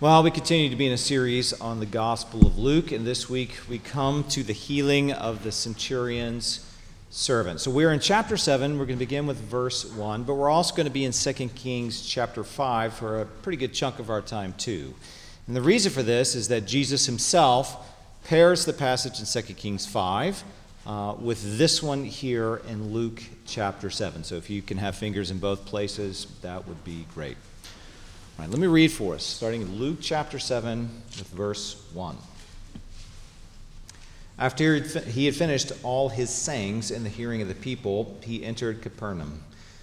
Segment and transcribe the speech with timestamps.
[0.00, 3.28] Well, we continue to be in a series on the Gospel of Luke, and this
[3.28, 6.64] week we come to the healing of the centurion's
[7.10, 7.58] servant.
[7.58, 8.78] So we're in chapter 7.
[8.78, 11.32] We're going to begin with verse 1, but we're also going to be in 2
[11.48, 14.94] Kings chapter 5 for a pretty good chunk of our time, too.
[15.48, 17.84] And the reason for this is that Jesus himself
[18.22, 20.44] pairs the passage in 2 Kings 5
[20.86, 24.22] uh, with this one here in Luke chapter 7.
[24.22, 27.36] So if you can have fingers in both places, that would be great.
[28.38, 30.88] All right, let me read for us, starting in Luke chapter 7
[31.18, 32.16] with verse 1.
[34.38, 38.80] After he had finished all his sayings in the hearing of the people, he entered
[38.80, 39.42] Capernaum.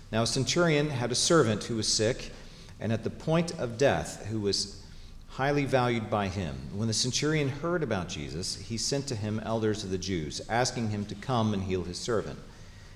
[0.10, 2.32] Now, a centurion had a servant who was sick
[2.80, 4.82] and at the point of death, who was
[5.28, 6.56] highly valued by him.
[6.74, 10.92] When the centurion heard about Jesus, he sent to him elders of the Jews, asking
[10.92, 12.40] him to come and heal his servant.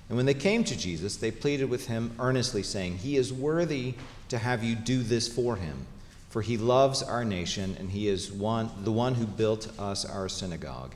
[0.08, 3.96] And when they came to Jesus, they pleaded with him earnestly, saying, He is worthy
[4.30, 5.86] to have you do this for him,
[6.30, 10.28] for he loves our nation, and he is one, the one who built us our
[10.28, 10.94] synagogue.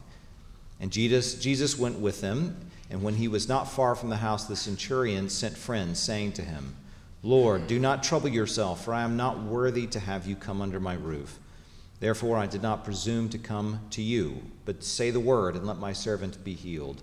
[0.81, 2.57] And Jesus, Jesus went with them,
[2.91, 6.43] and when he was not far from the house, the centurion sent friends, saying to
[6.43, 6.77] him,
[7.23, 10.79] Lord, do not trouble yourself, for I am not worthy to have you come under
[10.79, 11.39] my roof.
[12.01, 15.79] Therefore, I did not presume to come to you, but say the word, and let
[15.79, 17.03] my servant be healed.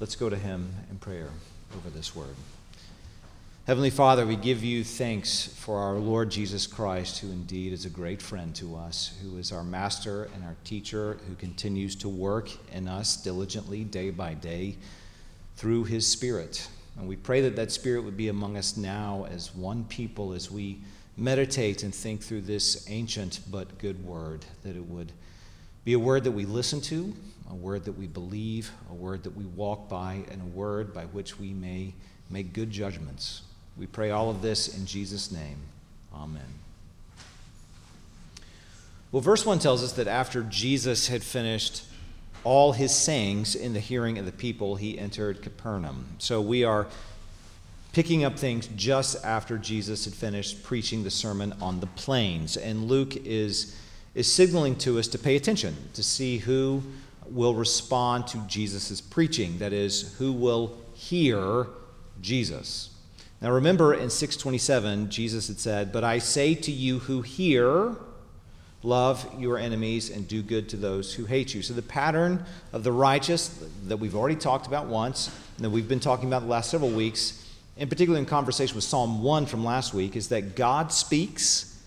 [0.00, 1.28] Let's go to him in prayer
[1.76, 2.36] over this word.
[3.66, 7.90] Heavenly Father, we give you thanks for our Lord Jesus Christ, who indeed is a
[7.90, 12.48] great friend to us, who is our master and our teacher, who continues to work
[12.72, 14.76] in us diligently day by day
[15.56, 16.68] through his Spirit.
[16.96, 20.48] And we pray that that Spirit would be among us now as one people as
[20.48, 20.78] we
[21.16, 25.10] meditate and think through this ancient but good word, that it would
[25.88, 27.14] be a word that we listen to,
[27.50, 31.06] a word that we believe, a word that we walk by, and a word by
[31.06, 31.94] which we may
[32.28, 33.40] make good judgments.
[33.74, 35.56] We pray all of this in Jesus' name.
[36.14, 36.42] Amen.
[39.12, 41.84] Well, verse 1 tells us that after Jesus had finished
[42.44, 46.04] all his sayings in the hearing of the people, he entered Capernaum.
[46.18, 46.86] So we are
[47.94, 52.58] picking up things just after Jesus had finished preaching the sermon on the plains.
[52.58, 53.74] And Luke is,
[54.14, 56.82] is signaling to us to pay attention, to see who
[57.30, 59.58] will respond to Jesus' preaching.
[59.58, 61.66] That is, who will hear
[62.20, 62.90] Jesus.
[63.40, 67.96] Now remember in 627, Jesus had said, But I say to you who hear,
[68.82, 71.62] love your enemies and do good to those who hate you.
[71.62, 73.48] So the pattern of the righteous
[73.86, 76.90] that we've already talked about once, and that we've been talking about the last several
[76.90, 77.44] weeks,
[77.76, 81.77] in particular in conversation with Psalm 1 from last week, is that God speaks,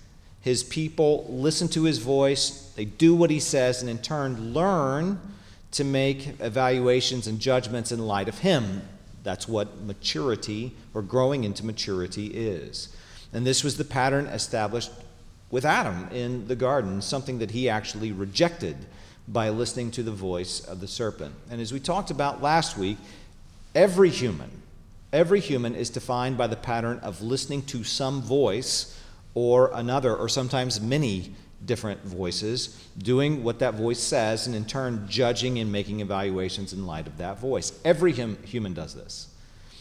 [0.41, 5.19] his people listen to his voice, they do what he says, and in turn learn
[5.72, 8.81] to make evaluations and judgments in light of Him.
[9.24, 12.96] That's what maturity or growing into maturity is.
[13.34, 14.91] And this was the pattern established
[15.50, 18.75] with Adam in the garden, something that he actually rejected
[19.28, 21.34] by listening to the voice of the serpent.
[21.50, 22.97] And as we talked about last week,
[23.75, 24.50] every human,
[25.13, 28.97] every human is defined by the pattern of listening to some voice
[29.34, 31.34] or another, or sometimes many
[31.66, 36.88] different voices, doing what that voice says, and in turn judging and making evaluations in
[36.88, 37.80] light of that voice.
[37.86, 39.28] Every hum- human does this.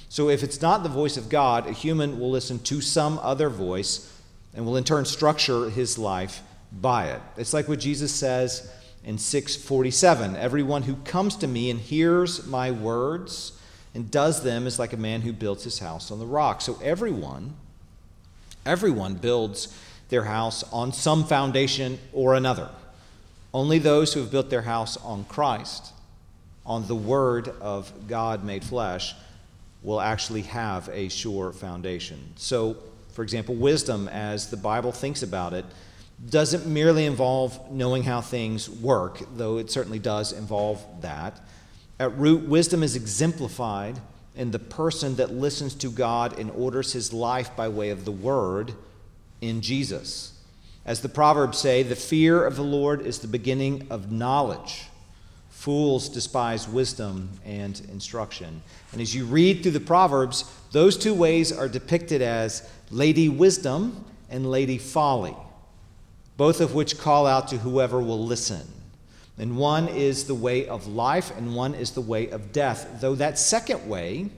[0.08, 3.48] So if it's not the voice of God, a human will listen to some other
[3.48, 4.12] voice
[4.54, 7.22] and will in turn structure his life by it.
[7.36, 8.70] It's like what Jesus says
[9.04, 13.52] in 647 Everyone who comes to me and hears my words
[13.94, 16.60] and does them is like a man who builds his house on the rock.
[16.60, 17.54] So everyone,
[18.66, 19.76] everyone builds
[20.08, 22.68] their house on some foundation or another.
[23.52, 25.92] Only those who have built their house on Christ,
[26.66, 29.14] on the Word of God made flesh,
[29.82, 32.32] will actually have a sure foundation.
[32.36, 32.76] So,
[33.12, 35.64] for example, wisdom, as the Bible thinks about it,
[36.28, 41.40] doesn't merely involve knowing how things work, though it certainly does involve that.
[41.98, 43.98] At root, wisdom is exemplified
[44.36, 48.12] in the person that listens to God and orders his life by way of the
[48.12, 48.72] Word
[49.40, 50.32] in Jesus.
[50.86, 54.86] As the Proverbs say, the fear of the Lord is the beginning of knowledge.
[55.50, 58.62] Fools despise wisdom and instruction.
[58.92, 64.04] And as you read through the Proverbs, those two ways are depicted as Lady Wisdom
[64.30, 65.36] and Lady Folly.
[66.40, 68.66] both of which call out to whoever will listen.
[69.40, 72.98] And one is the way of life, and one is the way of death.
[73.00, 74.28] Though that second way,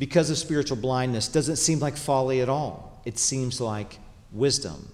[0.00, 3.00] because of spiritual blindness, doesn't seem like folly at all.
[3.04, 4.00] It seems like
[4.32, 4.88] wisdom.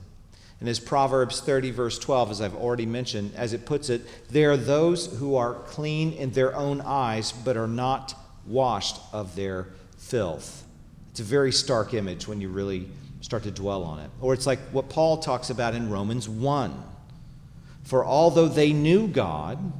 [0.60, 4.52] And as Proverbs 30, verse 12, as I've already mentioned, as it puts it, there
[4.52, 8.14] are those who are clean in their own eyes, but are not
[8.46, 10.62] washed of their filth.
[11.10, 12.90] It's a very stark image when you really
[13.22, 14.10] start to dwell on it.
[14.20, 16.93] Or it's like what Paul talks about in Romans 1.
[17.84, 19.72] For although they knew God,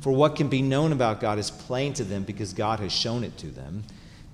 [0.00, 3.24] for what can be known about God is plain to them because God has shown
[3.24, 3.82] it to them,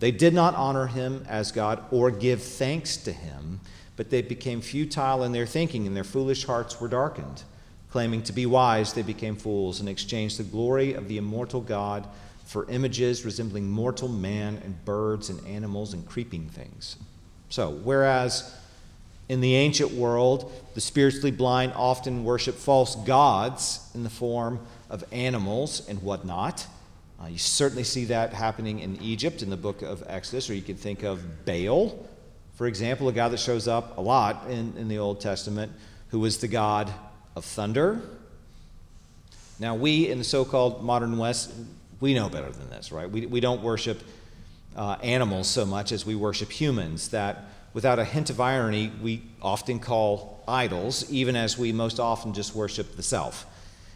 [0.01, 3.61] they did not honor him as God or give thanks to him,
[3.95, 7.45] but they became futile in their thinking, and their foolish hearts were darkened.
[7.91, 12.09] Claiming to be wise, they became fools and exchanged the glory of the immortal God
[12.45, 16.97] for images resembling mortal man and birds and animals and creeping things.
[17.49, 18.55] So, whereas
[19.29, 24.61] in the ancient world, the spiritually blind often worship false gods in the form
[24.91, 26.67] of animals and whatnot.
[27.23, 30.63] Uh, you certainly see that happening in Egypt in the book of Exodus, or you
[30.63, 32.07] can think of Baal,
[32.55, 35.73] for example, a god that shows up a lot in, in the Old Testament,
[36.11, 36.93] who was the god
[37.35, 38.01] of thunder.
[39.59, 41.53] Now, we in the so called modern West,
[42.01, 43.11] we know better than this, right?
[43.11, 44.03] We, we don't worship
[44.77, 49.23] uh, animals so much as we worship humans, that without a hint of irony, we
[49.41, 53.47] often call idols, even as we most often just worship the self.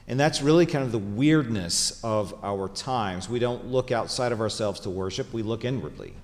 [0.09, 3.29] And that's really kind of the weirdness of our times.
[3.29, 6.15] We don't look outside of ourselves to worship, we look inwardly.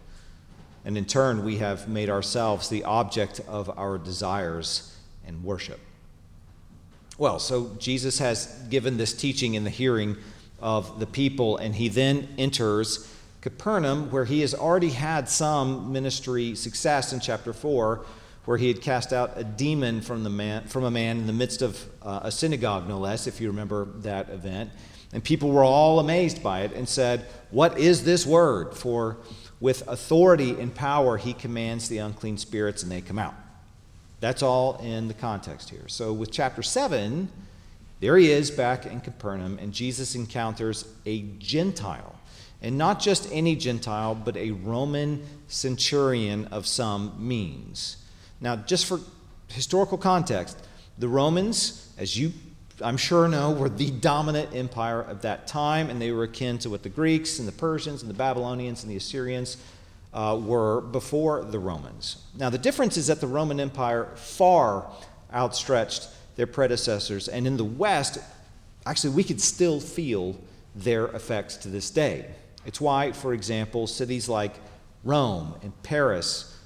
[0.84, 4.96] And in turn, we have made ourselves the object of our desires
[5.26, 5.80] and worship.
[7.18, 10.16] Well, so Jesus has given this teaching in the hearing
[10.60, 13.08] of the people, and he then enters
[13.42, 18.06] Capernaum, where he has already had some ministry success in chapter 4,
[18.44, 21.32] where he had cast out a demon from, the man, from a man in the
[21.32, 24.70] midst of uh, a synagogue, no less, if you remember that event.
[25.12, 28.74] And people were all amazed by it and said, What is this word?
[28.74, 29.18] For
[29.60, 33.34] with authority and power he commands the unclean spirits and they come out.
[34.20, 35.88] That's all in the context here.
[35.88, 37.28] So, with chapter 7,
[37.98, 42.14] there he is back in Capernaum, and Jesus encounters a Gentile
[42.62, 47.98] and not just any Gentile, but a Roman centurion of some means.
[48.40, 49.00] Now, just for
[49.48, 50.56] historical context,
[50.98, 52.32] the Romans, as you
[52.80, 56.70] I'm sure know, were the dominant empire of that time, and they were akin to
[56.70, 59.56] what the Greeks and the Persians and the Babylonians and the Assyrians
[60.12, 62.24] uh, were before the Romans.
[62.36, 64.90] Now, the difference is that the Roman Empire far
[65.32, 68.18] outstretched their predecessors, and in the West,
[68.86, 70.36] actually, we could still feel
[70.74, 72.26] their effects to this day.
[72.64, 74.54] It's why, for example, cities like
[75.04, 76.56] Rome and Paris,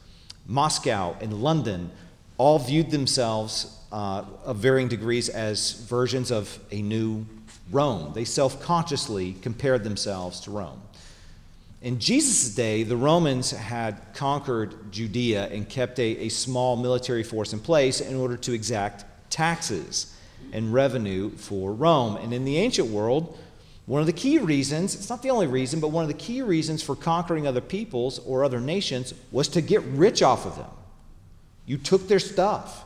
[0.46, 1.90] Moscow and London
[2.38, 7.24] all viewed themselves uh, of varying degrees as versions of a new
[7.70, 8.12] Rome.
[8.14, 10.80] They self consciously compared themselves to Rome.
[11.82, 17.52] In Jesus' day, the Romans had conquered Judea and kept a, a small military force
[17.52, 20.14] in place in order to exact taxes
[20.52, 22.16] and revenue for Rome.
[22.16, 23.38] And in the ancient world,
[23.86, 26.42] one of the key reasons, it's not the only reason, but one of the key
[26.42, 30.70] reasons for conquering other peoples or other nations was to get rich off of them.
[31.66, 32.84] You took their stuff.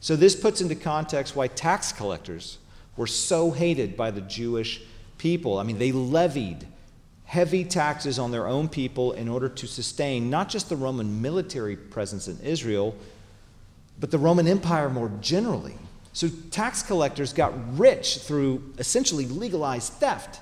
[0.00, 2.58] So, this puts into context why tax collectors
[2.96, 4.82] were so hated by the Jewish
[5.16, 5.58] people.
[5.58, 6.66] I mean, they levied
[7.24, 11.76] heavy taxes on their own people in order to sustain not just the Roman military
[11.76, 12.94] presence in Israel,
[13.98, 15.74] but the Roman Empire more generally.
[16.16, 20.40] So tax collectors got rich through essentially legalized theft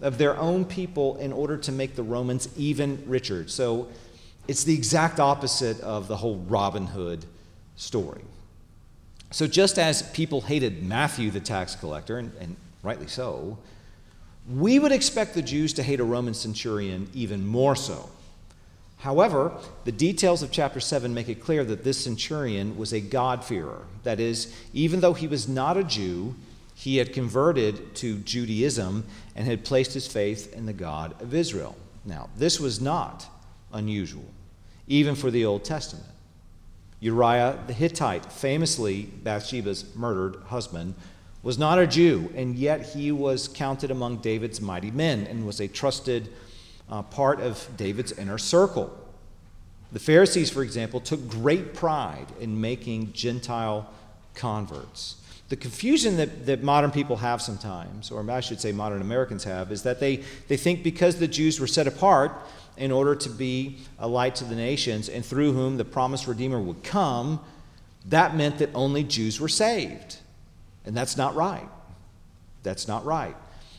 [0.00, 3.46] of their own people in order to make the Romans even richer.
[3.46, 3.86] So
[4.48, 7.24] it's the exact opposite of the whole Robin Hood
[7.76, 8.22] story.
[9.30, 13.56] So just as people hated Matthew the tax collector, and, and rightly so,
[14.52, 18.10] we would expect the Jews to hate a Roman centurion even more so.
[18.98, 19.52] However,
[19.84, 23.84] the details of chapter 7 make it clear that this centurion was a God-fearer.
[24.02, 26.34] That is, even though he was not a Jew,
[26.74, 29.04] he had converted to Judaism
[29.36, 31.76] and had placed his faith in the God of Israel.
[32.04, 33.26] Now, this was not
[33.72, 34.26] unusual,
[34.86, 36.06] even for the Old Testament.
[37.00, 40.94] Uriah the Hittite, famously Bathsheba's murdered husband,
[41.44, 45.60] was not a Jew, and yet he was counted among David's mighty men and was
[45.60, 46.28] a trusted
[46.90, 48.96] uh, part of David's inner circle.
[49.92, 53.88] The Pharisees, for example, took great pride in making Gentile
[54.34, 55.16] converts.
[55.48, 59.72] The confusion that, that modern people have sometimes, or I should say modern Americans have,
[59.72, 62.32] is that they, they think because the Jews were set apart
[62.76, 66.60] in order to be a light to the nations and through whom the promised Redeemer
[66.60, 67.40] would come,
[68.06, 70.18] that meant that only Jews were saved.
[70.84, 71.68] And that's not right.
[72.62, 73.36] That's not right.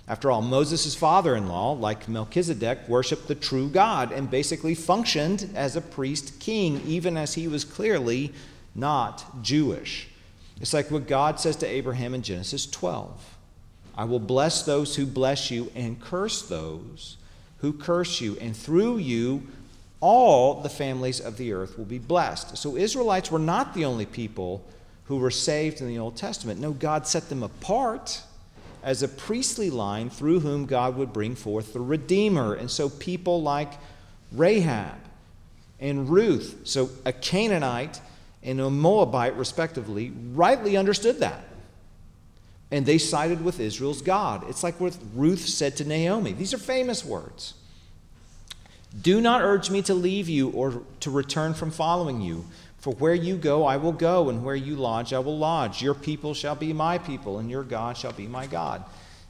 [0.09, 5.51] After all, Moses' father in law, like Melchizedek, worshiped the true God and basically functioned
[5.53, 8.33] as a priest king, even as he was clearly
[8.73, 10.09] not Jewish.
[10.59, 13.35] It's like what God says to Abraham in Genesis 12
[13.95, 17.17] I will bless those who bless you and curse those
[17.57, 19.45] who curse you, and through you,
[19.99, 22.57] all the families of the earth will be blessed.
[22.57, 24.63] So, Israelites were not the only people
[25.05, 26.61] who were saved in the Old Testament.
[26.61, 28.21] No, God set them apart
[28.83, 32.53] as a priestly line through whom God would bring forth the Redeemer.
[32.53, 33.74] And so, people like
[34.31, 34.98] Rahab
[35.79, 38.01] and Ruth, so a Canaanite
[38.43, 41.43] and a Moabite, respectively, rightly understood that.
[42.71, 44.48] And they sided with Israel's God.
[44.48, 46.33] It's like what Ruth said to Naomi.
[46.33, 47.55] These are famous words.
[49.01, 52.45] Do not urge me to leave you or to return from following you.
[52.79, 55.81] For where you go, I will go, and where you lodge, I will lodge.
[55.81, 58.83] Your people shall be my people, and your God shall be my God.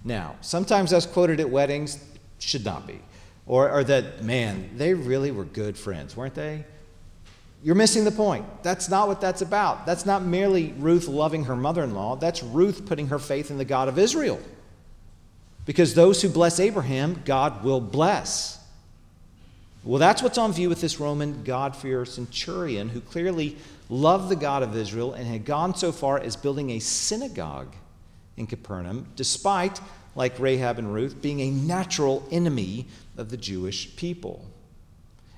[0.04, 2.04] Now, sometimes that's quoted at weddings,
[2.38, 3.00] should not be.
[3.48, 6.64] Or, or that, man, they really were good friends, weren't they?
[7.64, 8.46] You're missing the point.
[8.64, 9.86] That's not what that's about.
[9.86, 13.58] That's not merely Ruth loving her mother in law, that's Ruth putting her faith in
[13.58, 14.40] the God of Israel.
[15.66, 18.59] Because those who bless Abraham, God will bless.
[19.90, 23.58] Well, that's what's on view with this Roman God-fearer centurion who clearly
[23.90, 27.74] loved the God of Israel and had gone so far as building a synagogue
[28.38, 29.82] in Capernaum, despite,
[30.14, 32.86] like Rahab and Ruth, being a natural enemy
[33.18, 34.46] of the Jewish people.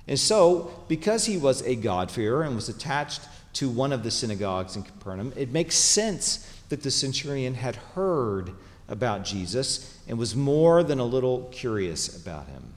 [0.06, 3.22] And so, because he was a God-fearer and was attached
[3.54, 8.50] to one of the synagogues in Capernaum, it makes sense that the centurion had heard
[8.86, 12.71] about Jesus and was more than a little curious about him.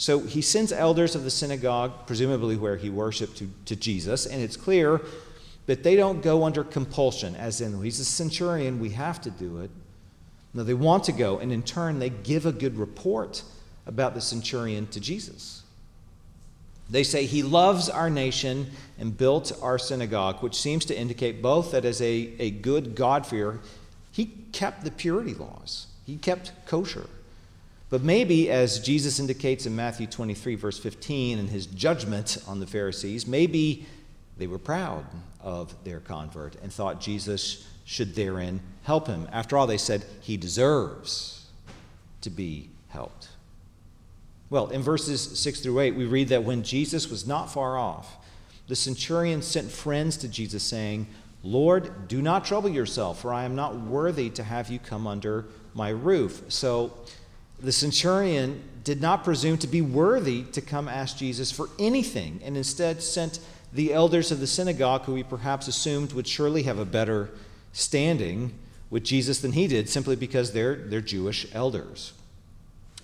[0.00, 4.40] So he sends elders of the synagogue, presumably where he worshiped, to, to Jesus, and
[4.40, 5.02] it's clear
[5.66, 9.58] that they don't go under compulsion, as in, he's a centurion, we have to do
[9.58, 9.70] it.
[10.54, 13.42] No, they want to go, and in turn, they give a good report
[13.84, 15.64] about the centurion to Jesus.
[16.88, 21.72] They say he loves our nation and built our synagogue, which seems to indicate both
[21.72, 23.60] that as a, a good God-fearer,
[24.12, 27.06] he kept the purity laws, he kept kosher.
[27.90, 32.66] But maybe, as Jesus indicates in Matthew 23, verse 15, in his judgment on the
[32.66, 33.84] Pharisees, maybe
[34.38, 35.04] they were proud
[35.40, 39.28] of their convert and thought Jesus should therein help him.
[39.32, 41.46] After all, they said he deserves
[42.20, 43.28] to be helped.
[44.50, 48.16] Well, in verses 6 through 8, we read that when Jesus was not far off,
[48.68, 51.08] the centurion sent friends to Jesus, saying,
[51.42, 55.46] Lord, do not trouble yourself, for I am not worthy to have you come under
[55.74, 56.42] my roof.
[56.48, 56.92] So,
[57.62, 62.56] the centurion did not presume to be worthy to come ask Jesus for anything, and
[62.56, 63.40] instead sent
[63.72, 67.30] the elders of the synagogue, who he perhaps assumed would surely have a better
[67.72, 68.52] standing
[68.88, 72.12] with Jesus than he did, simply because they're, they're Jewish elders.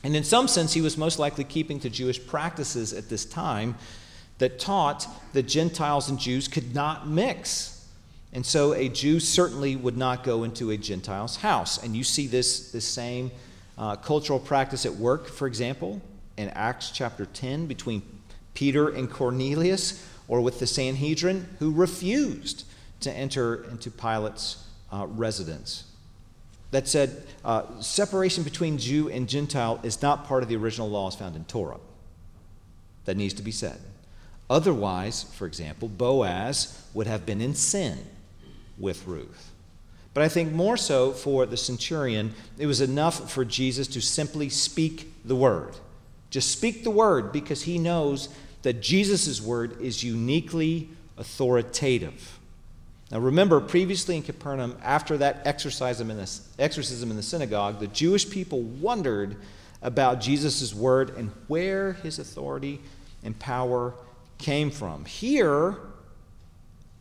[0.03, 3.77] And in some sense, he was most likely keeping to Jewish practices at this time
[4.39, 7.87] that taught that Gentiles and Jews could not mix.
[8.33, 11.83] And so a Jew certainly would not go into a Gentile's house.
[11.83, 13.31] And you see this, this same
[13.79, 16.01] uh, cultural practice at work, for example,
[16.37, 18.03] in Acts chapter 10 between
[18.55, 22.65] Peter and Cornelius, or with the Sanhedrin, who refused
[23.01, 25.85] to enter into Pilate's uh, residence.
[26.71, 31.15] That said, uh, separation between Jew and Gentile is not part of the original laws
[31.15, 31.79] found in Torah.
[33.05, 33.79] That needs to be said.
[34.49, 37.99] Otherwise, for example, Boaz would have been in sin
[38.79, 39.53] with Ruth.
[40.17, 44.49] But I think more so for the centurion, it was enough for Jesus to simply
[44.49, 45.77] speak the word.
[46.31, 48.31] Just speak the word because he knows
[48.63, 52.39] that Jesus' word is uniquely authoritative.
[53.11, 57.87] Now remember, previously in Capernaum, after that exorcism in the, exorcism in the synagogue, the
[57.87, 59.37] Jewish people wondered
[59.83, 62.81] about Jesus' word and where his authority
[63.23, 63.93] and power
[64.39, 65.05] came from.
[65.05, 65.77] Here,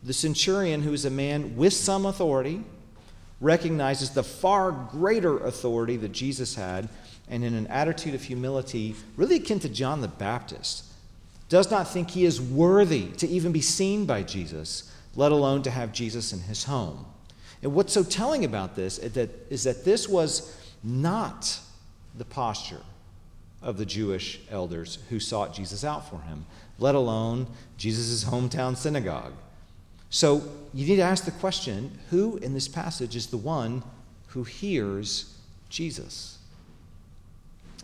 [0.02, 2.62] the centurion, who is a man with some authority,
[3.40, 6.88] recognizes the far greater authority that Jesus had,
[7.28, 10.84] and in an attitude of humility, really akin to John the Baptist,
[11.48, 15.70] does not think he is worthy to even be seen by Jesus, let alone to
[15.70, 17.06] have Jesus in his home.
[17.62, 21.58] And what's so telling about this is that, is that this was not
[22.16, 22.82] the posture
[23.62, 26.46] of the Jewish elders who sought Jesus out for him,
[26.78, 29.32] let alone Jesus' hometown synagogue.
[30.10, 33.82] So you need to ask the question who in this passage is the one
[34.28, 35.36] who hears
[35.68, 36.38] Jesus?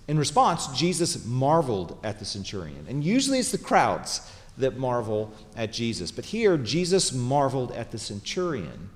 [0.08, 2.86] In response, Jesus marveled at the centurion.
[2.88, 6.10] And usually it's the crowds that marvel at Jesus.
[6.10, 8.90] But here, Jesus marveled at the centurion.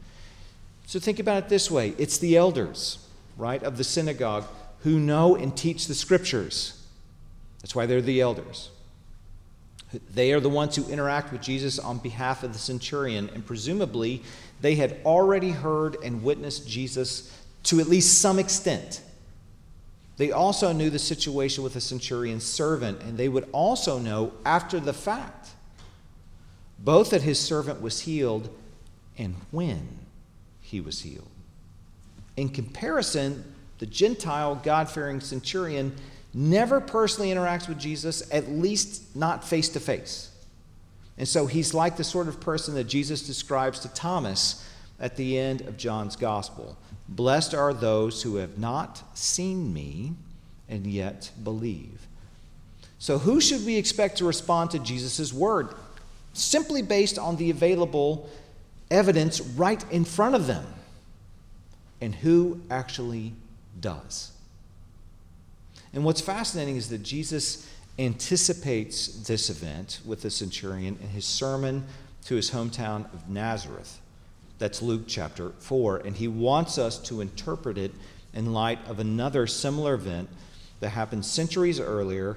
[0.86, 2.98] So think about it this way it's the elders,
[3.36, 4.44] right, of the synagogue
[4.80, 6.84] who know and teach the scriptures.
[7.60, 8.70] That's why they're the elders.
[10.12, 14.22] They are the ones who interact with Jesus on behalf of the centurion, and presumably
[14.60, 17.32] they had already heard and witnessed Jesus
[17.64, 19.00] to at least some extent.
[20.16, 24.80] They also knew the situation with the centurion's servant, and they would also know after
[24.80, 25.50] the fact
[26.78, 28.50] both that his servant was healed
[29.16, 29.88] and when
[30.60, 31.28] he was healed.
[32.36, 35.94] In comparison, the Gentile, God fearing centurion
[36.36, 40.30] never personally interacts with Jesus, at least not face to face.
[41.16, 44.68] And so he's like the sort of person that Jesus describes to Thomas
[45.00, 46.76] at the end of John's gospel.
[47.08, 50.12] Blessed are those who have not seen me
[50.68, 52.06] and yet believe.
[52.98, 55.68] So, who should we expect to respond to Jesus' word?
[56.32, 58.28] Simply based on the available
[58.90, 60.66] evidence right in front of them.
[62.00, 63.32] And who actually
[63.80, 64.32] does?
[65.96, 67.66] And what's fascinating is that Jesus
[67.98, 71.86] anticipates this event with the centurion in his sermon
[72.26, 73.98] to his hometown of Nazareth.
[74.58, 76.02] That's Luke chapter 4.
[76.04, 77.92] And he wants us to interpret it
[78.34, 80.28] in light of another similar event
[80.80, 82.36] that happened centuries earlier,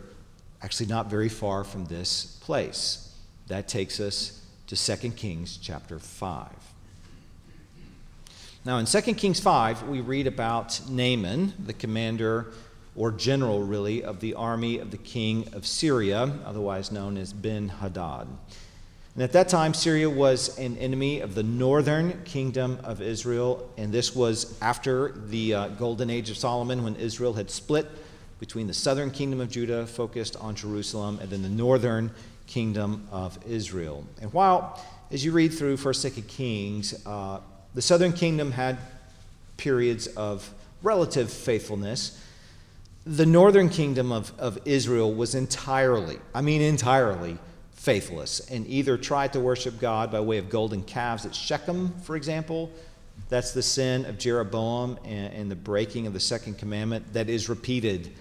[0.64, 3.14] actually not very far from this place.
[3.48, 6.48] That takes us to 2 Kings chapter 5.
[8.64, 12.54] Now, in 2 Kings 5, we read about Naaman, the commander
[12.96, 17.70] or general, really, of the army of the king of Syria, otherwise known as Ben
[17.70, 18.28] Hadad.
[19.16, 23.92] And at that time, Syria was an enemy of the northern kingdom of Israel, and
[23.92, 27.88] this was after the uh, golden age of Solomon when Israel had split
[28.40, 32.12] between the southern kingdom of Judah, focused on Jerusalem, and then the northern
[32.48, 34.06] kingdom of Israel.
[34.22, 37.42] And while, as you read through 1st, 2nd Kings, uh,
[37.76, 38.78] the southern kingdom had
[39.58, 40.50] periods of
[40.82, 42.20] relative faithfulness,
[43.10, 47.40] the northern kingdom of, of Israel was entirely, I mean entirely,
[47.72, 52.16] faithless and either tried to worship God by way of golden calves at Shechem, for
[52.16, 52.70] example.
[53.30, 57.50] That's the sin of Jeroboam and, and, the breaking of the second commandment that is
[57.50, 58.12] repeated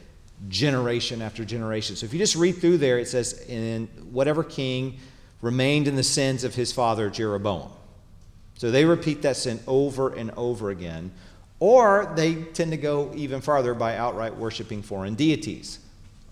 [0.49, 1.95] generation after generation.
[1.95, 4.99] So if you just read through there, it says, and whatever king
[5.43, 7.71] remained in the sins of his father Jeroboam.
[8.57, 11.13] So they repeat that sin over and over again.
[11.61, 15.81] Or they tend to go even farther by outright worshiping foreign deities,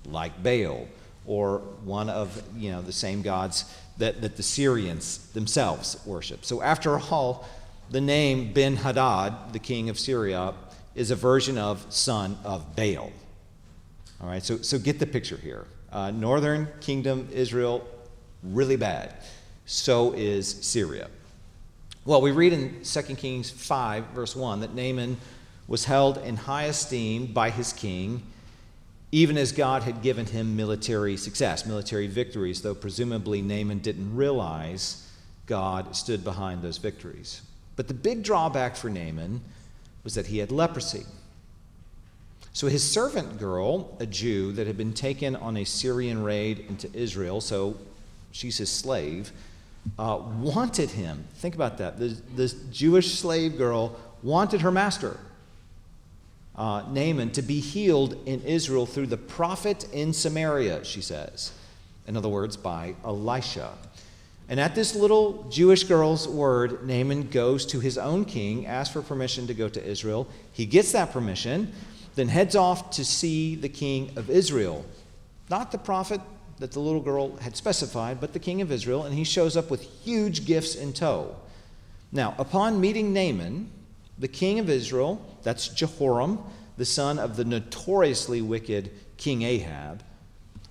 [0.07, 0.87] like Baal
[1.27, 3.65] or one of you know the same gods
[3.99, 6.45] that, that the Syrians themselves worship.
[6.45, 7.49] So after all,
[7.91, 10.55] the name Ben Hadad, the king of Syria,
[10.95, 13.13] is a version of son of Baal.
[14.21, 15.67] All right, so, so get the picture here.
[15.93, 17.87] Uh, northern kingdom, Israel,
[18.43, 19.15] really bad.
[19.67, 21.09] So is Syria.
[22.07, 25.17] Well, we read in 2 Kings 5, verse 1, that Naaman
[25.67, 28.23] was held in high esteem by his king
[29.13, 35.09] even as God had given him military success, military victories, though presumably Naaman didn't realize
[35.47, 37.43] God stood behind those victories.
[37.77, 39.41] But the big drawback for Naaman
[40.05, 41.05] was that he had leprosy.
[42.53, 46.89] So his servant girl, a Jew that had been taken on a Syrian raid into
[46.93, 47.77] Israel, so
[48.33, 49.33] she's his slave,
[49.99, 51.25] uh, wanted him.
[51.35, 51.99] Think about that.
[51.99, 55.19] This, this Jewish slave girl wanted her master
[56.57, 61.53] uh, Naaman to be healed in Israel through the prophet in Samaria, she says.
[62.07, 63.73] In other words, by Elisha.
[64.49, 69.03] And at this little Jewish girl's word, Naaman goes to his own king, asks for
[69.03, 70.29] permission to go to Israel.
[70.53, 71.73] He gets that permission,
[72.15, 74.87] then heads off to see the king of Israel.
[75.51, 76.21] Not the prophet
[76.59, 79.71] that the little girl had specified, but the king of Israel, and he shows up
[79.71, 81.37] with huge gifts in tow.
[82.13, 83.71] Now, upon meeting Naaman,
[84.19, 86.39] the king of Israel, that's Jehoram,
[86.77, 90.03] the son of the notoriously wicked King Ahab,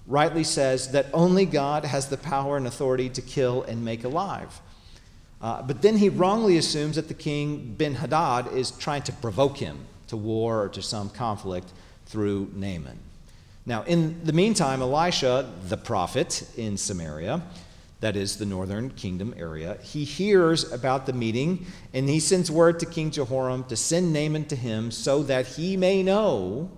[0.07, 4.61] rightly says that only God has the power and authority to kill and make alive.
[5.41, 9.57] Uh, but then he wrongly assumes that the king Ben Hadad is trying to provoke
[9.57, 11.71] him to war or to some conflict
[12.05, 12.99] through Naaman.
[13.65, 17.41] Now, in the meantime, Elisha, the prophet in Samaria,
[17.99, 22.79] that is the northern kingdom area, he hears about the meeting and he sends word
[22.81, 26.69] to King Jehoram to send Naaman to him so that he may know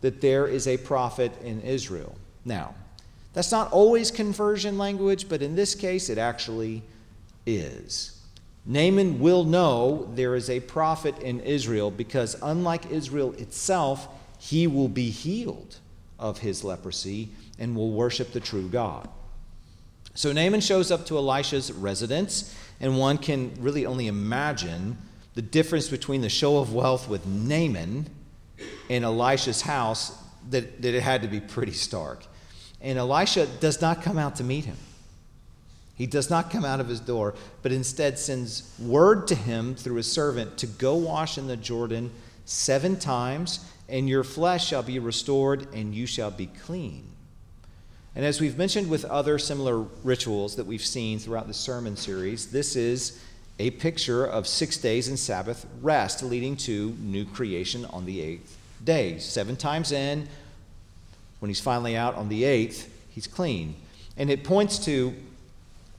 [0.00, 2.16] that there is a prophet in Israel.
[2.44, 2.74] Now,
[3.34, 6.82] that's not always conversion language, but in this case, it actually
[7.44, 8.18] is.
[8.64, 14.88] Naaman will know there is a prophet in Israel because, unlike Israel itself, he will
[14.88, 15.76] be healed
[16.18, 17.28] of his leprosy
[17.58, 19.08] and will worship the true God.
[20.14, 24.98] So Naaman shows up to Elisha's residence, and one can really only imagine
[25.34, 28.06] the difference between the show of wealth with Naaman
[28.88, 32.24] in Elisha's house, that, that it had to be pretty stark.
[32.80, 34.76] And Elisha does not come out to meet him.
[35.94, 39.96] He does not come out of his door, but instead sends word to him through
[39.96, 42.10] his servant to go wash in the Jordan
[42.44, 47.04] seven times, and your flesh shall be restored, and you shall be clean.
[48.14, 52.50] And as we've mentioned with other similar rituals that we've seen throughout the sermon series,
[52.50, 53.22] this is
[53.58, 58.56] a picture of six days in Sabbath rest, leading to new creation on the eighth
[58.84, 59.18] day.
[59.18, 60.28] Seven times in,
[61.38, 63.74] when he's finally out on the eighth, he's clean.
[64.16, 65.14] And it points to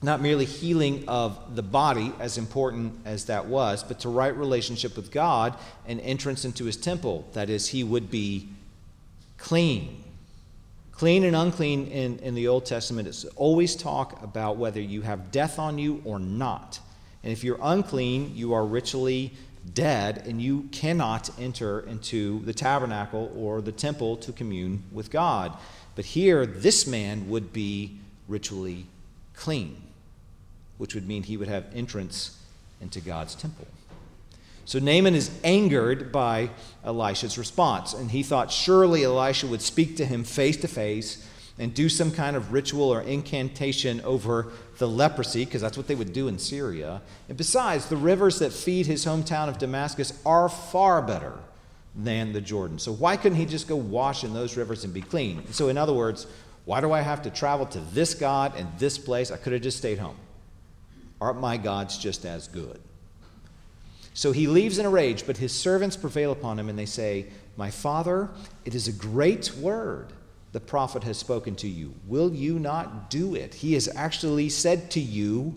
[0.02, 4.96] not merely healing of the body, as important as that was, but to right relationship
[4.96, 7.28] with God and entrance into his temple.
[7.34, 8.48] That is, he would be
[9.38, 10.04] clean.
[10.92, 15.32] Clean and unclean in, in the Old Testament is always talk about whether you have
[15.32, 16.80] death on you or not.
[17.24, 19.34] And if you're unclean, you are ritually
[19.74, 25.58] dead and you cannot enter into the tabernacle or the temple to commune with God.
[25.96, 28.86] But here, this man would be ritually
[29.36, 29.82] clean,
[30.80, 32.40] which would mean he would have entrance
[32.82, 33.68] into God's temple.
[34.66, 36.50] So Naaman is angered by
[36.84, 41.74] Elisha's response, and he thought surely Elisha would speak to him face to face and
[41.74, 46.14] do some kind of ritual or incantation over the leprosy, because that's what they would
[46.14, 47.02] do in Syria.
[47.28, 51.34] And besides, the rivers that feed his hometown of Damascus are far better
[51.96, 52.80] than the Jordan.
[52.80, 55.52] So why couldn't he just go wash in those rivers and be clean?
[55.52, 56.28] So, in other words,
[56.64, 59.32] why do I have to travel to this God and this place?
[59.32, 60.16] I could have just stayed home.
[61.22, 62.80] Aren't my gods just as good?
[64.14, 67.28] So he leaves in a rage, but his servants prevail upon him, and they say,
[67.58, 68.30] My father,
[68.66, 70.08] it is a great word
[70.52, 71.94] the prophet has spoken to you.
[72.08, 73.54] Will you not do it?
[73.54, 75.56] He has actually said to you,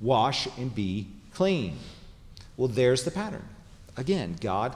[0.00, 1.76] Wash and be clean.
[2.56, 3.46] Well, there's the pattern.
[3.96, 4.74] Again, God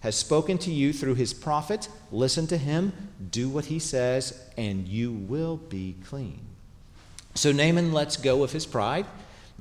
[0.00, 1.88] has spoken to you through his prophet.
[2.10, 2.92] Listen to him,
[3.30, 6.40] do what he says, and you will be clean.
[7.34, 9.06] So Naaman lets go of his pride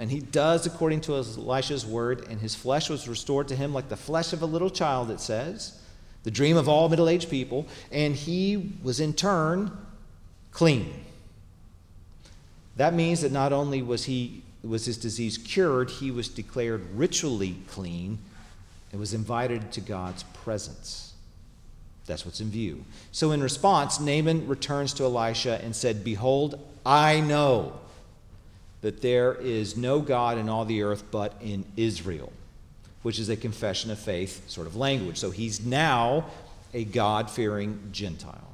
[0.01, 3.87] and he does according to Elisha's word, and his flesh was restored to him like
[3.87, 5.79] the flesh of a little child, it says,
[6.23, 9.69] the dream of all middle aged people, and he was in turn
[10.49, 10.91] clean.
[12.77, 17.57] That means that not only was he was his disease cured, he was declared ritually
[17.69, 18.17] clean
[18.91, 21.13] and was invited to God's presence.
[22.07, 22.85] That's what's in view.
[23.11, 27.80] So, in response, Naaman returns to Elisha and said, Behold, I know
[28.81, 32.31] that there is no God in all the earth but in Israel,
[33.03, 35.17] which is a confession of faith sort of language.
[35.17, 36.25] So he's now
[36.73, 38.53] a God fearing Gentile.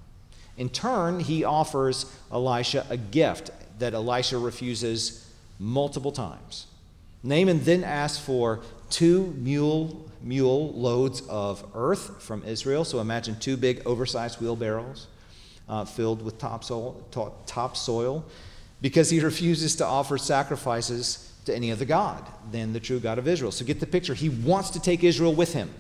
[0.58, 6.68] In turn, he offers Elisha a gift that Elisha refuses multiple times.
[7.24, 12.86] Naaman then asks for two mule, mule loads of earth from Israel.
[12.86, 15.08] So imagine two big, oversized wheelbarrows
[15.70, 17.04] uh, filled with topsoil,
[17.46, 18.26] topsoil
[18.82, 23.28] because he refuses to offer sacrifices to any other God than the true God of
[23.28, 23.52] Israel.
[23.52, 24.14] So get the picture.
[24.14, 25.74] He wants to take Israel with him.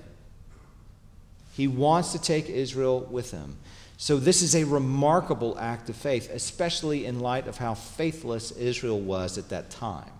[1.54, 3.58] He wants to take Israel with him.
[3.98, 9.00] So this is a remarkable act of faith, especially in light of how faithless Israel
[9.00, 10.12] was at that time.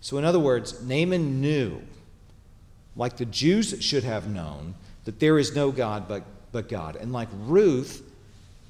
[0.00, 1.80] So, in other words, Naaman knew,
[2.96, 6.96] like the Jews should have known, that there is no God but, but God.
[6.96, 8.02] And like Ruth,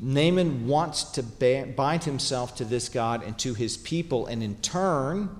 [0.04, 5.30] Naaman wants to bind himself to this God and to his people, and in turn,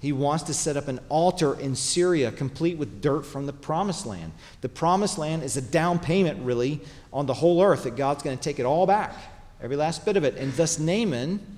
[0.00, 4.04] he wants to set up an altar in Syria, complete with dirt from the promised
[4.04, 4.32] land.
[4.62, 6.80] The promised land is a down payment, really,
[7.12, 9.14] on the whole earth that God's going to take it all back,
[9.62, 10.34] every last bit of it.
[10.36, 11.56] And thus, Naaman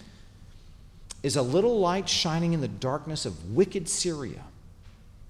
[1.22, 4.42] is a little light shining in the darkness of wicked Syria,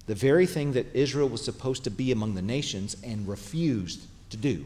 [0.07, 4.37] the very thing that Israel was supposed to be among the nations and refused to
[4.37, 4.65] do.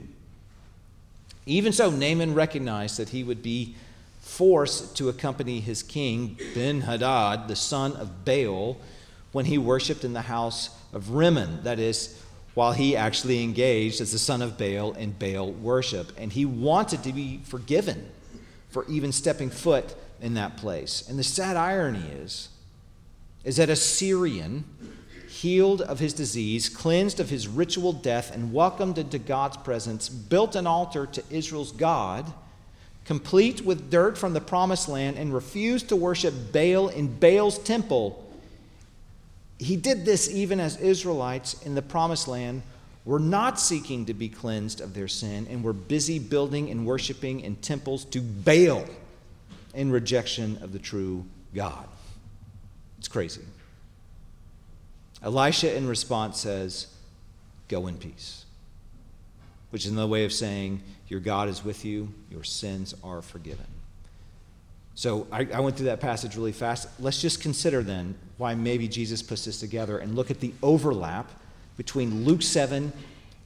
[1.45, 3.75] Even so, Naaman recognized that he would be
[4.19, 8.77] forced to accompany his king, Ben Hadad, the son of Baal,
[9.32, 11.63] when he worshiped in the house of Rimmon.
[11.63, 12.21] That is,
[12.54, 16.12] while he actually engaged as the son of Baal in Baal worship.
[16.17, 18.10] And he wanted to be forgiven
[18.69, 21.08] for even stepping foot in that place.
[21.10, 22.49] And the sad irony is,
[23.43, 24.63] is that a Syrian
[25.41, 30.56] healed of his disease, cleansed of his ritual death, and welcomed into God's presence, built
[30.56, 32.32] an altar to Israel's God,
[33.06, 38.23] complete with dirt from the promised land, and refused to worship Baal in Baal's temple.
[39.58, 42.62] He did this even as Israelites in the promised land
[43.04, 47.39] were not seeking to be cleansed of their sin and were busy building and worshiping
[47.39, 48.86] in temples to Baal
[49.73, 51.25] in rejection of the true
[51.56, 51.88] God.
[52.99, 53.41] It's crazy.
[55.24, 56.88] Elisha, in response, says,
[57.68, 58.46] Go in peace,
[59.70, 63.68] which is another way of saying, Your God is with you, your sins are forgiven.
[64.94, 66.88] So I, I, went through that passage really fast.
[67.00, 71.32] Let's just consider then why maybe Jesus puts this together and look at the overlap
[71.78, 72.92] between Luke 7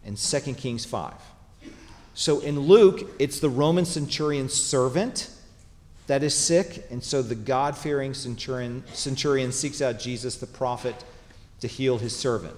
[0.06, 1.14] and 2 Kings 5.
[2.14, 5.30] So in Luke, it's the Roman centurion's servant
[6.08, 10.96] that is sick, and so the God fearing centurion, centurion seeks out Jesus, the prophet,
[11.65, 12.56] to heal his servant.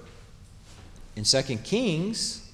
[1.15, 2.51] In 2 Kings,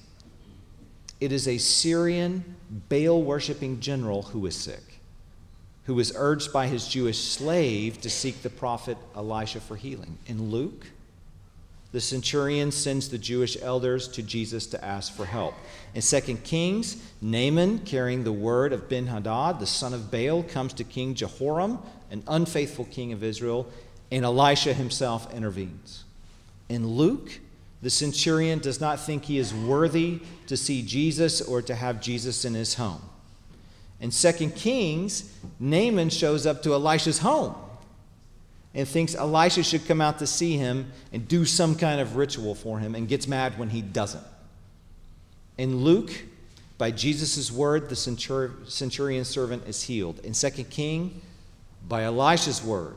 [1.20, 2.56] it is a Syrian
[2.88, 4.94] Baal worshiping general who is sick
[5.84, 10.18] who was urged by his Jewish slave to seek the prophet Elisha for healing.
[10.26, 10.86] In Luke,
[11.92, 15.54] the centurion sends the Jewish elders to Jesus to ask for help.
[15.94, 20.72] In 2 Kings, Naaman, carrying the word of Ben Hadad, the son of Baal, comes
[20.74, 21.78] to King Jehoram,
[22.10, 23.70] an unfaithful king of Israel,
[24.10, 26.04] and Elisha himself intervenes.
[26.68, 27.40] In Luke,
[27.82, 32.44] the centurion does not think he is worthy to see Jesus or to have Jesus
[32.44, 33.02] in his home.
[34.00, 37.54] In 2 Kings, Naaman shows up to Elisha's home
[38.74, 42.54] and thinks Elisha should come out to see him and do some kind of ritual
[42.54, 44.24] for him and gets mad when he doesn't.
[45.58, 46.10] In Luke,
[46.76, 50.18] by Jesus' word, the centurion servant is healed.
[50.24, 51.20] In 2 King,
[51.86, 52.96] by Elisha's word,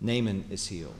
[0.00, 0.94] Naaman is healed.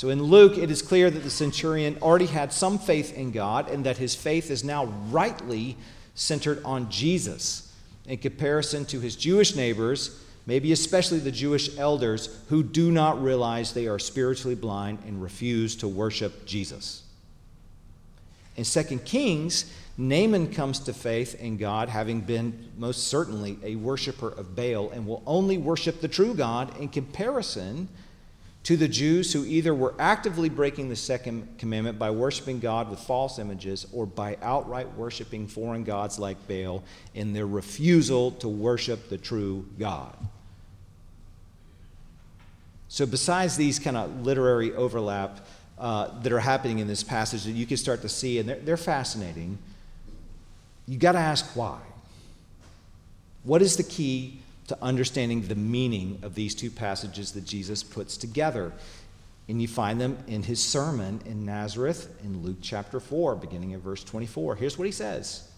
[0.00, 3.68] So in Luke, it is clear that the centurion already had some faith in God
[3.68, 5.76] and that his faith is now rightly
[6.14, 7.70] centered on Jesus
[8.06, 13.74] in comparison to his Jewish neighbors, maybe especially the Jewish elders who do not realize
[13.74, 17.02] they are spiritually blind and refuse to worship Jesus.
[18.56, 24.28] In 2 Kings, Naaman comes to faith in God, having been most certainly a worshiper
[24.28, 27.90] of Baal, and will only worship the true God in comparison
[28.62, 33.00] to the Jews who either were actively breaking the second commandment by worshiping God with
[33.00, 36.82] false images or by outright worshiping foreign gods like Baal
[37.14, 40.14] in their refusal to worship the true God.
[42.88, 45.46] So, besides these kind of literary overlap
[45.78, 48.58] uh, that are happening in this passage that you can start to see, and they're,
[48.58, 49.58] they're fascinating,
[50.86, 51.78] you got to ask why.
[53.44, 54.39] What is the key
[54.70, 58.72] to understanding the meaning of these two passages that Jesus puts together.
[59.48, 63.80] And you find them in his sermon in Nazareth in Luke chapter 4, beginning in
[63.80, 64.54] verse 24.
[64.54, 65.48] Here's what he says.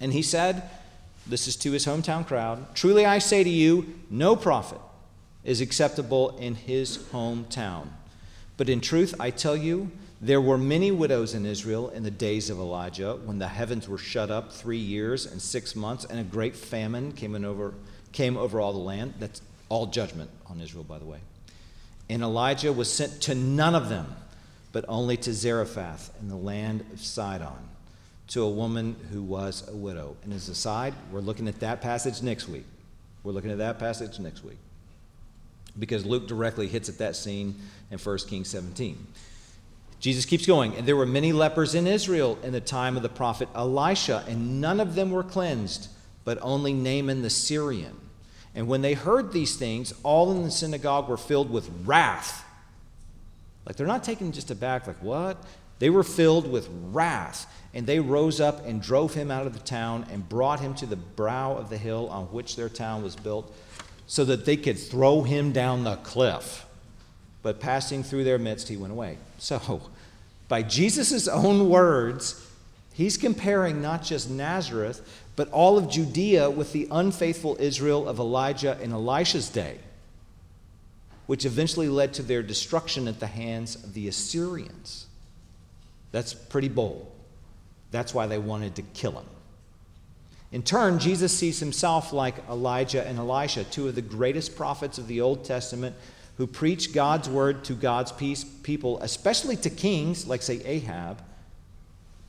[0.00, 0.68] And he said,
[1.24, 4.80] This is to his hometown crowd Truly I say to you, no prophet
[5.44, 7.86] is acceptable in his hometown.
[8.56, 12.50] But in truth, I tell you, there were many widows in Israel in the days
[12.50, 16.24] of Elijah when the heavens were shut up three years and six months, and a
[16.24, 17.74] great famine came in over
[18.16, 19.12] came over all the land.
[19.20, 21.18] That's all judgment on Israel, by the way.
[22.08, 24.06] And Elijah was sent to none of them,
[24.72, 27.68] but only to Zarephath in the land of Sidon,
[28.28, 30.16] to a woman who was a widow.
[30.24, 32.64] And as a side, we're looking at that passage next week.
[33.22, 34.58] We're looking at that passage next week.
[35.78, 37.54] Because Luke directly hits at that scene
[37.90, 39.06] in 1 Kings 17.
[40.00, 43.10] Jesus keeps going, and there were many lepers in Israel in the time of the
[43.10, 45.88] prophet Elisha, and none of them were cleansed,
[46.24, 47.96] but only Naaman the Syrian.
[48.56, 52.42] And when they heard these things, all in the synagogue were filled with wrath.
[53.66, 55.36] Like they're not taken just aback, like, what?
[55.78, 57.52] They were filled with wrath.
[57.74, 60.86] And they rose up and drove him out of the town and brought him to
[60.86, 63.54] the brow of the hill on which their town was built,
[64.06, 66.64] so that they could throw him down the cliff.
[67.42, 69.18] But passing through their midst, he went away.
[69.38, 69.82] So,
[70.48, 72.48] by Jesus' own words,
[72.94, 78.78] he's comparing not just Nazareth, but all of Judea with the unfaithful Israel of Elijah
[78.82, 79.78] and Elisha's day,
[81.26, 85.06] which eventually led to their destruction at the hands of the Assyrians.
[86.10, 87.12] That's pretty bold.
[87.90, 89.26] That's why they wanted to kill him.
[90.52, 95.06] In turn, Jesus sees himself like Elijah and Elisha, two of the greatest prophets of
[95.06, 95.94] the Old Testament
[96.36, 101.22] who preach God's word to God's peace, people, especially to kings like, say, Ahab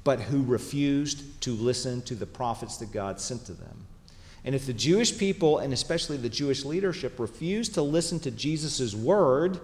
[0.08, 3.86] but who refused to listen to the prophets that God sent to them.
[4.46, 8.96] And if the Jewish people, and especially the Jewish leadership, refused to listen to Jesus'
[8.96, 9.60] word,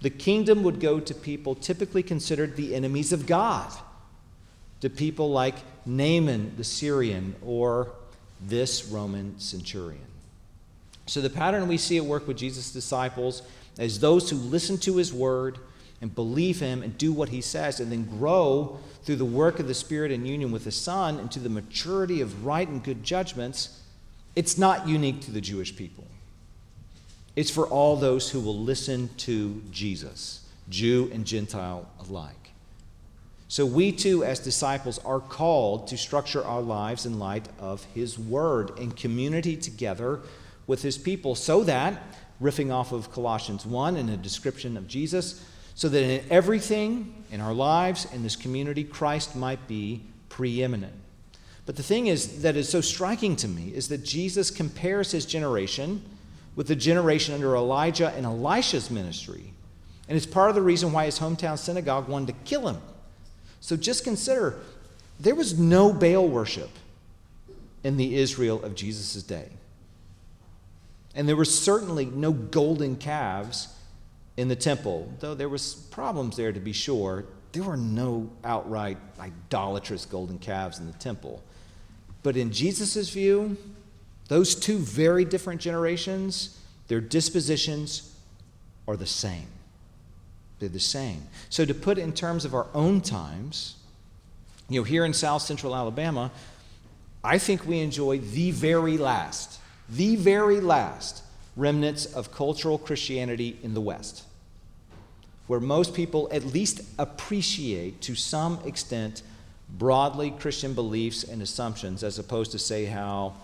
[0.00, 3.70] the kingdom would go to people typically considered the enemies of God,
[4.80, 7.92] to people like Naaman the Syrian or
[8.40, 10.00] this Roman centurion.
[11.04, 13.42] So the pattern we see at work with Jesus' disciples
[13.78, 15.58] is those who listen to his word
[16.02, 19.68] and believe him and do what he says and then grow through the work of
[19.68, 23.80] the Spirit in union with the Son into the maturity of right and good judgments,
[24.36, 26.04] it's not unique to the Jewish people.
[27.36, 32.34] It's for all those who will listen to Jesus, Jew and Gentile alike.
[33.48, 38.18] So we too, as disciples, are called to structure our lives in light of His
[38.18, 40.20] Word in community together
[40.66, 42.02] with His people, so that,
[42.40, 45.44] riffing off of Colossians 1 and a description of Jesus,
[45.82, 50.92] so that in everything in our lives, in this community, Christ might be preeminent.
[51.66, 55.26] But the thing is that is so striking to me is that Jesus compares his
[55.26, 56.00] generation
[56.54, 59.54] with the generation under Elijah and Elisha's ministry.
[60.08, 62.80] And it's part of the reason why his hometown synagogue wanted to kill him.
[63.58, 64.60] So just consider
[65.18, 66.70] there was no Baal worship
[67.82, 69.48] in the Israel of Jesus' day.
[71.16, 73.66] And there were certainly no golden calves
[74.36, 77.24] in the temple, though there was problems there to be sure.
[77.52, 81.42] There were no outright idolatrous golden calves in the temple.
[82.22, 83.56] But in Jesus' view,
[84.28, 88.14] those two very different generations, their dispositions
[88.88, 89.48] are the same.
[90.58, 91.22] They're the same.
[91.50, 93.76] So, to put it in terms of our own times,
[94.68, 96.30] you know, here in South Central Alabama,
[97.24, 101.24] I think we enjoy the very last, the very last
[101.56, 104.24] remnants of cultural Christianity in the West,
[105.46, 109.22] where most people at least appreciate to some extent
[109.68, 113.34] broadly Christian beliefs and assumptions, as opposed to, say, how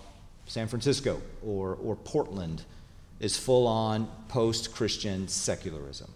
[0.46, 2.62] San Francisco or, or Portland
[3.20, 6.10] is full on post Christian secularism.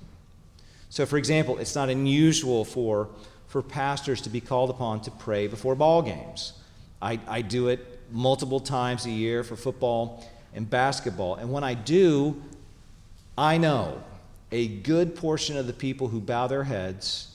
[0.88, 3.08] So, for example, it's not unusual for,
[3.48, 6.52] for pastors to be called upon to pray before ball games.
[7.00, 10.24] I, I do it multiple times a year for football
[10.54, 11.36] and basketball.
[11.36, 12.42] And when I do,
[13.36, 14.02] I know
[14.50, 17.28] a good portion of the people who bow their heads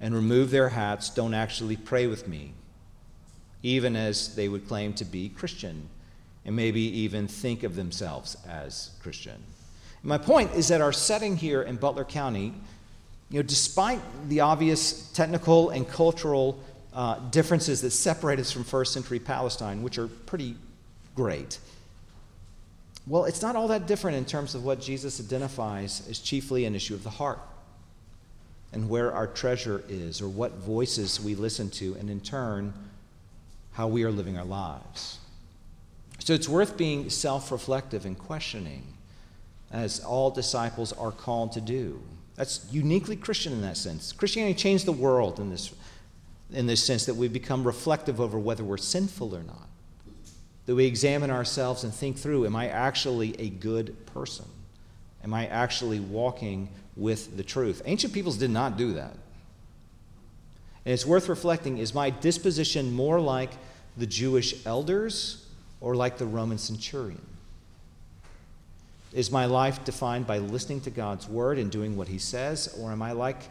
[0.00, 2.52] and remove their hats don't actually pray with me,
[3.62, 5.88] even as they would claim to be Christian
[6.44, 9.42] and maybe even think of themselves as Christian.
[10.02, 12.54] My point is that our setting here in Butler County,
[13.28, 16.58] you know, despite the obvious technical and cultural
[16.94, 20.56] uh, differences that separate us from first century Palestine, which are pretty
[21.14, 21.58] great,
[23.06, 26.74] well, it's not all that different in terms of what Jesus identifies as chiefly an
[26.74, 27.40] issue of the heart
[28.72, 32.72] and where our treasure is, or what voices we listen to, and in turn,
[33.72, 35.18] how we are living our lives.
[36.20, 38.84] So it's worth being self reflective and questioning,
[39.72, 42.00] as all disciples are called to do.
[42.36, 44.12] That's uniquely Christian in that sense.
[44.12, 45.74] Christianity changed the world in this,
[46.52, 49.69] in this sense that we become reflective over whether we're sinful or not.
[50.70, 54.44] That we examine ourselves and think through am I actually a good person?
[55.24, 57.82] Am I actually walking with the truth?
[57.86, 59.10] Ancient peoples did not do that.
[60.84, 63.50] And it's worth reflecting is my disposition more like
[63.96, 65.44] the Jewish elders
[65.80, 67.26] or like the Roman centurion?
[69.12, 72.92] Is my life defined by listening to God's word and doing what he says, or
[72.92, 73.42] am I like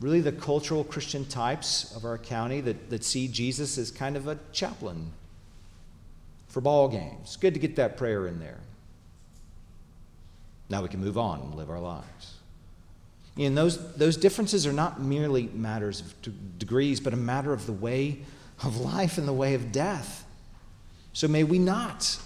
[0.00, 4.26] really the cultural Christian types of our county that, that see Jesus as kind of
[4.26, 5.12] a chaplain
[6.48, 7.36] for ball games?
[7.36, 8.58] Good to get that prayer in there.
[10.68, 12.34] Now we can move on and live our lives.
[13.38, 17.72] And those, those differences are not merely matters of degrees, but a matter of the
[17.72, 18.18] way
[18.64, 20.26] of life and the way of death.
[21.12, 22.18] So may we not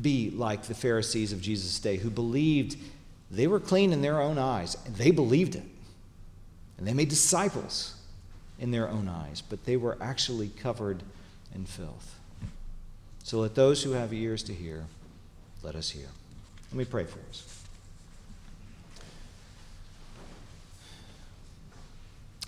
[0.00, 2.76] be like the Pharisees of Jesus' day who believed
[3.30, 4.76] they were clean in their own eyes.
[4.96, 5.64] They believed it.
[6.78, 7.94] And they made disciples
[8.58, 11.02] in their own eyes, but they were actually covered
[11.54, 12.18] in filth.
[13.26, 14.84] So let those who have ears to hear,
[15.64, 16.06] let us hear.
[16.70, 17.64] Let me pray for us.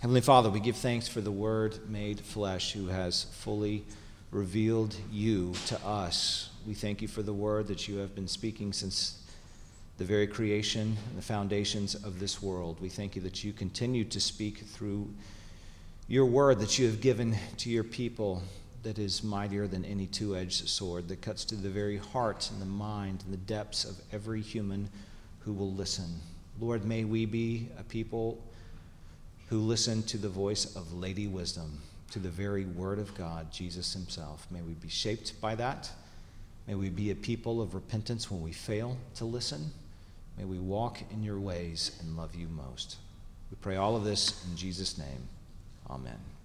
[0.00, 3.86] Heavenly Father, we give thanks for the Word made flesh who has fully
[4.30, 6.50] revealed you to us.
[6.64, 9.20] We thank you for the Word that you have been speaking since
[9.96, 12.80] the very creation and the foundations of this world.
[12.80, 15.08] We thank you that you continue to speak through
[16.06, 18.44] your Word that you have given to your people
[18.82, 22.60] that is mightier than any two edged sword, that cuts to the very heart and
[22.60, 24.88] the mind and the depths of every human
[25.40, 26.20] who will listen.
[26.60, 28.42] Lord, may we be a people
[29.48, 31.80] who listen to the voice of Lady Wisdom,
[32.10, 34.46] to the very Word of God, Jesus Himself.
[34.50, 35.90] May we be shaped by that.
[36.66, 39.72] May we be a people of repentance when we fail to listen.
[40.36, 42.96] May we walk in your ways and love you most.
[43.50, 45.28] We pray all of this in Jesus' name.
[45.88, 46.37] Amen.